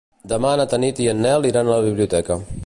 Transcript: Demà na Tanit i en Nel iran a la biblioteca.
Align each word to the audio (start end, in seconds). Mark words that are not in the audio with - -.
Demà 0.31 0.53
na 0.61 0.65
Tanit 0.71 1.01
i 1.05 1.07
en 1.11 1.21
Nel 1.27 1.47
iran 1.51 1.71
a 1.71 1.77
la 1.77 1.85
biblioteca. 1.91 2.41